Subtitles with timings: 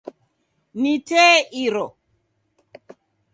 [0.81, 1.85] Ni tee iro.